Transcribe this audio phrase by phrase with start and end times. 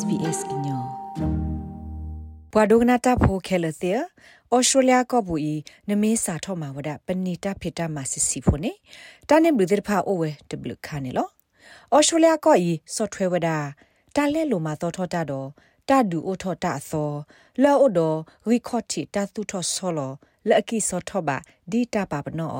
[0.00, 0.78] SBS inyo
[2.52, 3.92] ဘွာဒိုဂနာတာဖိုခဲလသေ
[4.54, 5.54] ဩစတြေးလျကဘူဤ
[5.88, 8.72] နမေးစာထောမှာဝဒပဏိတဖိတမဆစီဖို့နေ
[9.28, 11.28] တန်နေဘလူဒဖာအိုဝဲတဘလခါနေလော
[11.94, 13.48] ဩစတြေးလျကဤဆော့ဖ်ဝဲဝဒ
[14.16, 15.48] တာလဲလိုမှာသောထောတာတော့
[15.88, 17.10] တာဒူအိုထောတာသော
[17.62, 18.00] လောအိုဒ
[18.48, 20.12] ရီခေါတီတာသူထောဆောလော
[20.48, 21.36] လအကီဆောထောပါ
[21.70, 22.50] ဒီတာပါပနော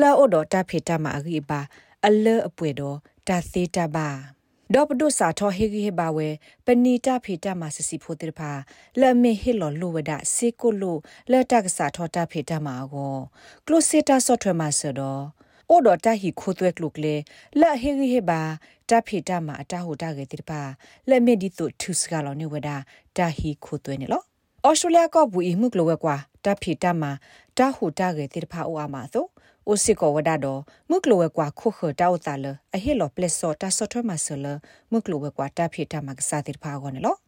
[0.00, 1.60] လောအိုဒတာဖိတမအဂီပါ
[2.06, 2.96] အလဲအပွေတော့
[3.28, 4.08] တာသေးတာပါ
[4.74, 6.28] ဒေါပဒုစာထောဟေဂီဟေဘာဝဲ
[6.66, 8.50] ပဏိတဖေတမဆစီဖိုတေဖာ
[9.00, 10.96] လမေဟေလောလိုဝဒစေကိုလို
[11.30, 12.86] လတကစာထောတာဖေတမအော
[13.66, 15.00] ကလိုစီတာဆော့ထွဲမဆဒ
[15.70, 17.14] အိုဒတာဟီခိုသွဲကလုကလေ
[17.60, 18.40] လဟေဂီဟေဘာ
[18.88, 20.60] တဖေတမအတာဟိုတာကေတေဖာ
[21.10, 22.68] လမေဒီတုထုစကလောနေဝဒ
[23.16, 24.22] တာဟီခိုသွဲနေလော
[24.66, 27.02] ဩစတြေးလျကဘူအီမှုကလောဝဲကွာတဖေတမ
[27.58, 29.26] တာဟိုတာကေတေဖာအိုအာမသော
[29.68, 30.46] အိုစီကောဝဒါဒ
[30.90, 34.46] မုကလောဝကွာခုခတာဝတာလအဟေလောပလက်စောတာဆော့ထမဆလ
[34.92, 37.20] မုကလောဝကွာတာဖိတာမကစားတိဖာကောနော်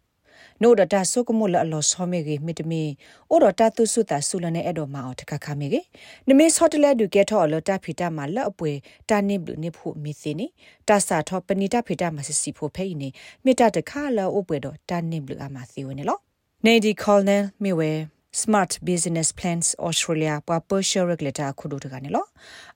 [0.63, 2.83] နိုဒတာဆုကမလအလောဆောမေဂေမီတမီ
[3.31, 5.81] အိုဒတာတုဆုတာဆုလနဲ့အဲ့တော်မအောင်တခခမေဂေ
[6.29, 8.73] နမေဆော့တလဲဒူကဲထော်လတာဖိတာမလက်အပွဲ
[9.09, 10.47] တာနိဘလူနိဖို့မီစီနီ
[10.89, 13.09] တာစာထောပနိတာဖိတာမစစီဖို့ဖဲနေ
[13.45, 16.19] မေတ္တာတခါလောအပွဲတော့တာနိဘလူအမစီဝနေလော
[16.65, 17.91] နေဒီကော်နယ်မီဝဲ
[18.35, 22.27] Smart Business Plans Australia ပပရှရကလတာခုဒုတကနေလော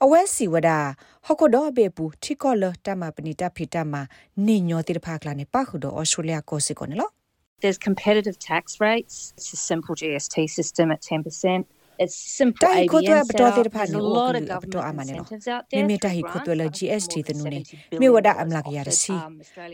[0.04, 0.70] အဝဲစီဝဒ
[1.26, 3.94] ဟခုဒဘေပူထီကောလတမပနိတဖိတမ
[4.46, 7.10] နိညောတိတဖကလာနေပခုဒ Australia ကိုစီကိုနေလော
[7.62, 9.14] There's competitive tax rates.
[9.38, 11.64] It's a simple GST system at 10%.
[11.98, 13.72] It's simple ABN setup.
[13.72, 15.84] There's a lot of government incentives out there.
[15.88, 17.60] မိမိတဟိခုတွဲလ GST တနုနေ
[18.00, 19.16] မြေဝဒအမလာကရစီ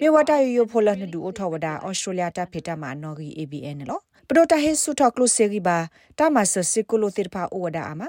[0.00, 5.78] မြေဝဒရရဖိုလနဒူအထောဝဒ Australia တဖိတမနော်ဂီ ABN လောပဒိုတာဟေဆုထောက်ကလုစေရီဘာ
[6.18, 8.02] တာမဆစကုလိုတိဖာအိုဝဒါအမ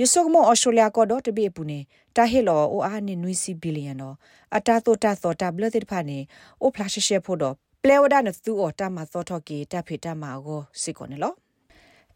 [0.00, 1.78] ယဆုကမောအော်စတြေးလျကောဒတပိပူနေ
[2.16, 4.14] တာဟေလောအိုအာနေနွီစီဘီလီယံတော့
[4.56, 6.18] အတာတိုတာသောတာဘလတိဖာနေ
[6.62, 11.32] အိုဖလာရှရှေဖို့တော့ပလေဝဒါနသူအော်တာမသောထော့ကီတာဖေတာမာကိုစီကောနေလော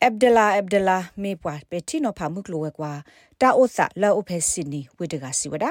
[0.04, 2.92] အဗဒလာအဗဒလာမေပွားပက်တီနိုဖာမုကလိုဝဲကွာ
[3.40, 5.70] တာအိုသလာအိုဖက်စီနီဝေတကစီဝဒါ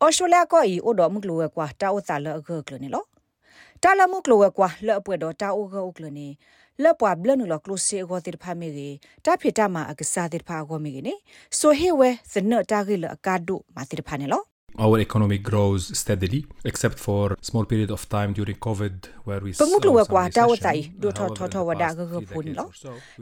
[0.00, 3.04] အော်စတြေးလျကောဤအိုဒမုကလိုဝဲကွာတာအိုသလာအဂကလနေလော
[3.82, 6.28] တာလမုကလိုဝဲကွာလောအပွေတော့တာအိုဂအိုကလနေ
[6.82, 11.14] လက်ပွားဘလနုလကလုစေဂောတိဖာမေကြီးတာဖိတမအကစားတိဖာဂောမေကြီးနေ
[11.58, 14.42] ဆိုဟေဝဲစနတာဂိလအကာဒုမာတိဖာနေလော
[14.78, 19.52] Our economy grows steadily, except for a small period of time during COVID where we
[19.52, 20.94] saw some recession.
[20.98, 22.70] do tho tho tho wada ga ga phun lo.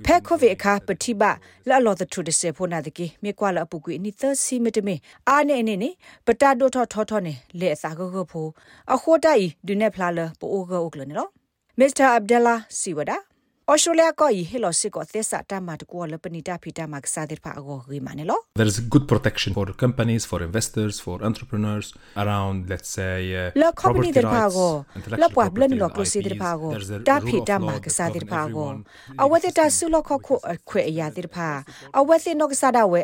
[0.04, 3.32] Phe COVID kha pati ba la lo the to the se phona de ki me
[3.32, 5.00] kwa la pu kwi ni the si me de me.
[5.26, 8.52] A ne ne ne pata do tho tho tho ne le sa ga ga phu.
[8.86, 11.30] A kho ta yi du ne phla la po o ga o klo ne lo.
[11.78, 12.04] Mr.
[12.16, 13.16] Abdullah Siwada
[13.72, 21.86] ဩစတြေးလျကဤဟီလိုစစ်ကိုသစ္စာတမတ်ကိုလပနိတာဖီတာမကစားတဲ့ဖာအကိုဂီမနေလော There is a good protection for companies for investors for entrepreneurs
[22.22, 24.72] around let's say uh, လကပနီတဲ့ဖာကို
[25.22, 26.70] လပွားဘလန်လောကလိုစီတဲ့ဖာကို
[27.08, 28.68] တာဖီတာမကစားတဲ့ဖာကို
[29.22, 31.48] အဝတ်တာဆုလခခုအခွေအရာတဲ့ဖာ
[31.98, 33.00] အဝတ်စင်နောကစားတာဝဲ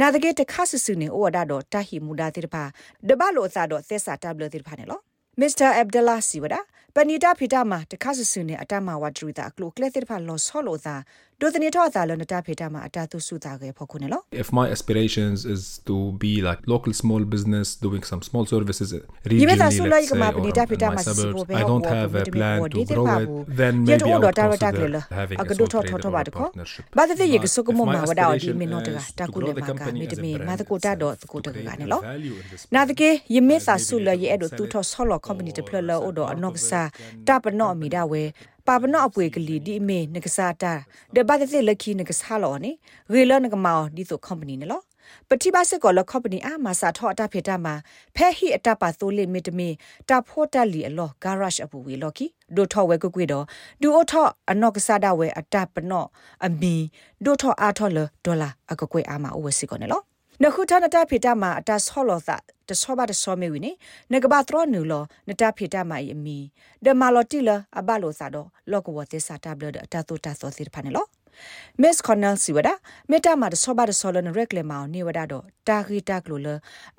[0.00, 2.64] နာတကေတခါဆဆူနေဩဝဒါတော့တာဟီမူဒါတေဖာ
[3.08, 5.00] ဒဘလိုအစာတော့သက်စာတဘလတေဖာနေလော
[5.40, 6.60] မစ္စတာအဗဒလာစီဝဒါ
[6.96, 10.96] ပဏိတာဖိတာမာတခါဆဆူနေအတမာဝတ်ရီတာကလိုကလက်တေဖာလောဆောလိုသာ
[11.40, 18.88] ဒိုတနေထောအသာလနတာဖေတာမှာအတာသူစုတာခဲ့ဖို့ခုနေလို့ If my aspirations is to be like local small business doing some small services
[19.30, 23.28] regionally let's say, or my suburbs, I don't have a plan to grow it
[23.60, 32.02] then maybe I would consider having a sole trader or a partnership ဘာတဲ့ရေကစုကမမဝဒါဒီမင်းတော့တာတာကုလေမာကမိတမီမာတကိုတာတော့တကိုတကကနေလို့
[32.74, 36.00] နာတကေယမေသာဆုလရဲ့အဲ့တို့သူထောဆောလော company တဖလလော
[37.28, 38.22] တော့အနော့စာတပနော့မီဒါဝဲ
[38.66, 40.72] ပါပနော့အပွေကလေးဒီမေနကစားတာ
[41.14, 42.72] ဒဘတ်တဲ့လက်ခီနကစားလောနေ
[43.12, 44.84] ရေလနကမောဒီဆို company နော်
[45.28, 47.74] ပတိပါစကောလ company အာမစာထောအတာဖေတာမှာ
[48.16, 49.68] ဖဲဟီအတာပါသိုးလိမီတမီ
[50.08, 53.44] တာဖို့တက်လီအလော garage အပူဝေလော်ကီဒိုထောဝဲကွကွေတော့
[53.80, 56.06] ဒူအိုထောအနော့ကစားတာဝဲအတာပနော့
[56.46, 56.74] အမီ
[57.24, 60.02] ဒိုထောအားထောလဒေါ်လာအကကွေအာမအိုဝစီကောနေလော
[60.42, 62.36] နခုထနတာဖေတာမှာအတာဆောလောသာ
[62.68, 63.72] တဆောပါတဆောမေဝီနေ
[64.12, 66.38] နကဘာထရနူလောနတာဖေတာမိုင်အမီ
[66.84, 71.06] ဒမာလော်တီလအဘလောသာတော့လောကဝသစာတာဘလဒအတာတိုတာသောစီဖာနေလော
[71.78, 72.72] Miss Connell siwada
[73.08, 76.36] meta ma de soba de solon rekle ma ni wada do ta ri ta klo
[76.44, 76.54] le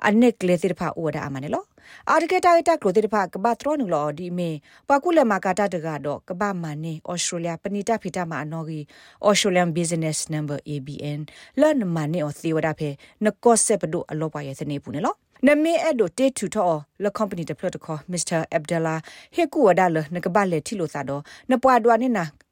[0.08, 1.62] anek le tir pha wada amane lo
[2.10, 4.50] အာတကေတာတာကလိုတေတဖကဘာထရနူလောဒီမေ
[4.90, 8.80] ပကူလမကာတာတကတော့ကဘာမနီဩစတြေးလျပနီတာဖီတာမအနော်ဂီ
[9.28, 11.20] ဩစတြေးလျန်ဘီဇနက်စ်နံပါတ် ABN
[11.60, 12.90] လန်မနီဩသီဝဒါဖေ
[13.26, 15.02] နကော့ဆက်ပဒိုအလောပါရဲ့စနေပူနေ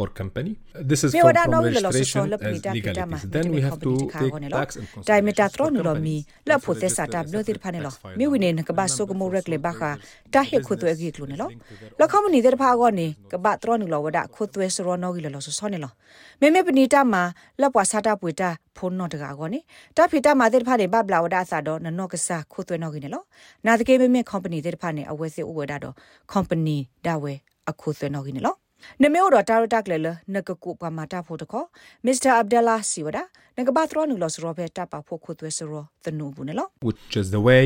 [0.00, 0.52] or company.
[0.90, 3.22] This is from, from registration as legalities.
[3.34, 6.24] Then we have to take tax and consideration for companies.
[6.46, 7.90] La phote sa tab lo tir phane lo.
[8.16, 9.90] Mi wine ne ka ba so ko mo rek le ba kha
[10.32, 11.50] ta he khu twe gi klu ne lo.
[11.98, 14.84] La company der pha go ne ka ba tro ni lo wada khu twe so
[14.84, 15.90] ro no gi lo so so ne lo.
[16.40, 17.22] Me me pni ta ma
[17.60, 19.60] la pwa sa ta pwe ta phon no daga go ne.
[19.94, 22.16] Ta phi ta ma der pha ne ba bla wada sa do na no ka
[22.16, 23.20] sa khu twe no gi ne lo.
[23.64, 25.94] Na de ke me me company der pha ne awe se o wada do
[26.26, 28.58] company da we အခုသွဲနော်ကိနေလောန
[29.14, 31.62] မေတော်တာရတက်လေလနကကုပမာတာဖို့တခေါ
[32.06, 33.18] မစ္စတာအဗ်ဒလာစီဝဒ
[33.58, 37.64] နကဘာထရနူလောစရောပဲတပ်ပါဖို့ခုသွဲစရောသနူဘူးနော် which is the way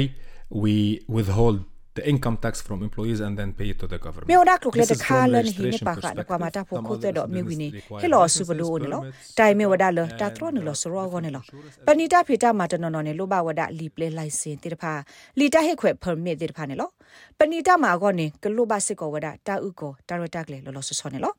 [0.63, 0.75] we
[1.17, 1.57] withhold
[1.95, 4.29] the income tax from employees and then pay it to the government.
[4.29, 7.27] Me ora klukle de khala ni hine pa ka kwa mata pho khu te do
[7.35, 7.69] me wini
[8.03, 8.99] hello su bodo ne lo
[9.37, 11.41] tai me wada lo ta tro ne lo so ro go ne lo
[11.87, 14.75] pani ta phita ma ta no no ne lo ba wada li play license ti
[14.83, 14.93] pha
[15.37, 16.91] li ta he khwe permit ti pha ne lo
[17.39, 20.17] pani ta ma go ne ke lo ba sit ko wada ta u ko ta
[20.21, 21.31] ro ta kle lo lo so so ne lo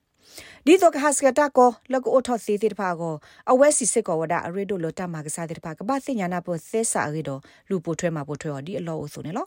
[0.66, 3.16] ဒီတော့ကဟစကတာကိုလကအိုထောစီတိတဖာကို
[3.52, 7.38] အဝဲစီစစ်ကောဝဒအရေဒိုလတမကစားတိတဖာကဘာစညာနာပိုသဲစာရီဒို
[7.70, 9.46] လူပိုထွဲမှာပိုထွဲော်ဒီအလောအိုဆိုနေလော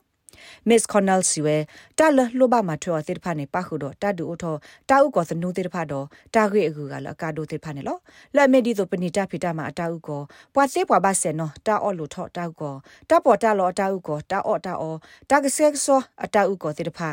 [0.65, 1.67] Miss Cornell siwe
[1.97, 4.35] ta le lo ba ma thwa te pha ne pa khu do ta du o
[4.43, 4.53] tho
[4.89, 6.01] ta u ko snu te pha do
[6.35, 7.95] ta gwe agu ga la ka do te pha ne lo
[8.37, 10.17] la me di so pani ta phita ma ta u ko
[10.55, 12.71] pwa se pwa ba se no ta o lo tho ta u ko
[13.09, 14.91] ta po ta lo ta u ko ta o ta o
[15.29, 15.97] ta ge se so
[16.35, 17.13] ta u ko te pha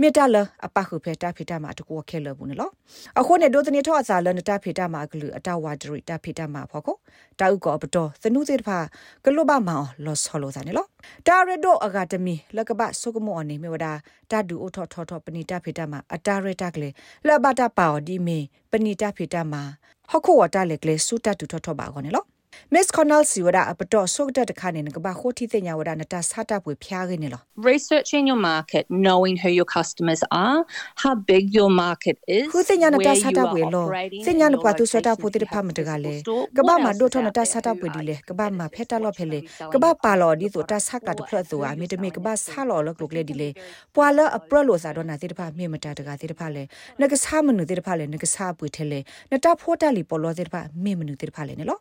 [0.00, 0.36] မေတ္တာလ
[0.66, 2.72] အပခုဖေတာဖိတာမှာတကူခဲလဘူးနော်
[3.18, 6.96] အခုနဲ့ဒိုတနေထောအစာလနတာဖိတာမှာကလူအတဝါဒရီတာဖိတာမှာဖောကို
[7.40, 8.78] တာဥကောပတော်သနုစေတဖာ
[9.24, 10.86] ကလုဘမောင်လောဆောလိုသားနေလော
[11.26, 13.86] တာရဒိုအဂါတမီလကပဆုကမောအနေမေဝဒ
[14.30, 16.88] တာဒူအိုထောထောထောပဏိတာဖိတာမှာအတာရတာကလေ
[17.26, 18.38] လဘတာပါော်ဒီမေ
[18.70, 19.62] ပဏိတာဖိတာမှာ
[20.10, 22.24] ဟခုဝတာလေကလေစူတတူထောထောပါကောနေလော
[22.70, 26.18] Miss Connell siwada apato sokda de khane ne ba khoti te nya wada na ta
[26.18, 30.64] sata pwe phya ge ne lo Researching your market knowing who your customers are
[30.96, 33.84] how big your market is Khu te nya na ta sata pwe lo
[34.24, 36.22] te nya na pa tu sata pwe te pha ma de ga le
[36.54, 38.84] ka ba ma do tho na ta sata pwe di le ka ba ma phe
[38.84, 39.40] ta lo phe le
[39.70, 41.96] ka ba pa lo di so ta sa ka de phla so a mi de
[41.96, 43.48] me ka ba sa lo lo klok le di le
[43.94, 46.16] pwa la apro lo sa do na te de pha me ma ta de ga
[46.16, 46.68] te de pha le
[46.98, 49.00] na ka sa ma nu te de pha le na ka sa pwe the le
[49.30, 51.32] na ta pho ta li po lo te de pha me ma nu te de
[51.36, 51.76] pha le ne lo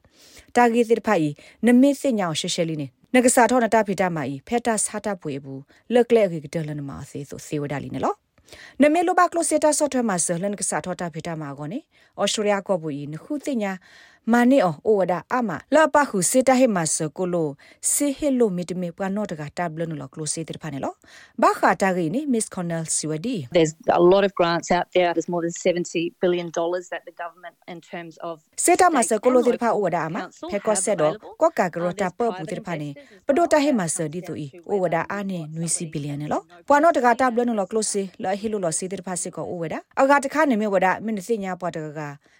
[0.53, 1.29] ta ဂေစစ်ဖိုင်
[1.67, 5.61] နမေစညောင်ရှရှဲလီနေနဂစာထောနတာဖိတာမာဤဖက်တာစာတာပွေဘူး
[5.93, 8.17] လက်ကလက်ခေကတလနမအသေးဆိုစေဝဒါလီနော်
[8.81, 11.79] နမေလိုဘကလိုစတာဆော့ထွဲမှာဆလန်ကစာထောတာဖိတာမာကောနေ
[12.21, 13.71] ဩစတြေးလျကောဘူးဤနခုသိညာ
[14.31, 17.47] မာနေအောအိုဝဒါအမလာပခုစေတဟေမဆကိုလို
[17.91, 20.93] စေဟေလိုမီတမေပနောတကတဘလနလကလိုစေတဖာနေလော
[21.41, 26.47] ဘာခတာဂိနေ Miss Cornell Siwadi There's a lot of grants out there there's more than 70 billion
[26.59, 30.17] dollars that the government in terms of စေတမဆကိုလိုတေဖာအိုဝဒါအမ
[30.51, 32.89] ဖေကောဆက်တော့ကောကာဂရတာပပူတေဖာနေ
[33.27, 41.99] ပဒိုတာဟေမဆဒီတူဤအိုဝဒါအာနေနွီစီဘီလီယံနေလောပနောတကတဘလနလကလိုစေလာဟီလိုလစေတေဖာစေကောအိုဝဒါအဂါတခါနေမြဝဒါမင်းစညာပွားတကက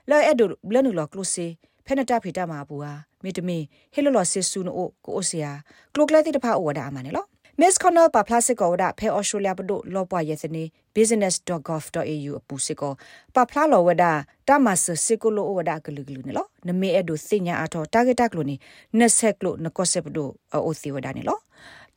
[0.10, 1.48] လာအဲ့ဒိုဘလနလကလိုစေ
[1.86, 3.58] ဖဲနတာဖေတာမှာဘူးဟာမေတမီ
[3.94, 4.75] ဟေလလော်စစ်ဆူနို
[5.06, 5.52] ကိုအိုဆီယာ
[5.94, 7.25] ကလိုကလက်တိတဖာအိုဝဒါအမနဲ့လော
[7.56, 10.63] Miss Connell pa plastic ko da phe Australia pdo lo pwa ye sene
[10.96, 12.94] business.gov.au အပူစစ်ကို
[13.36, 14.06] ပါဖလာလောဝဒ
[14.48, 18.56] တာမဆစစ်ကိုလိုဝဒကလူကလူနေလောနမေအဲ့ဒိုစညာအထော target ကလိုနေ
[19.00, 21.40] နက်ဆက်ကလိုနကောဆက်ပဒိုအိုစီဝဒနေလော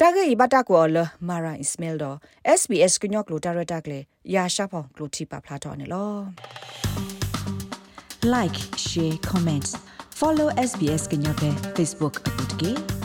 [0.00, 0.96] target ဘတာကိုလ
[1.28, 2.16] မာရာ ismail တော့
[2.60, 3.98] SBS ကညော့ကလို target ကလေ
[4.34, 7.25] ရာရှာဖောင်ကလိုတီပါဖလာတော့နေလော
[8.22, 9.66] like share comment.
[10.20, 11.32] Follow SBS Kenya
[11.76, 12.95] Facebook အကူတကြီး